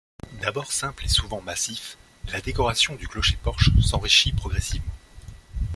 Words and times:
D'abord 0.41 0.71
simple 0.71 1.05
et 1.05 1.09
souvent 1.09 1.41
massif, 1.41 1.95
la 2.31 2.41
décoration 2.41 2.95
du 2.95 3.07
clocher-porche 3.07 3.69
s'enrichit 3.83 4.33
progressivement. 4.33 4.95